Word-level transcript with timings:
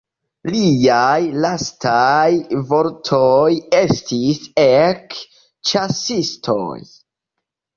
Liaj 0.51 1.17
lastaj 1.43 2.55
vortoj 2.71 3.51
estis: 3.83 4.41
"Ek, 4.65 5.15
ĉasistoj! 5.73 6.75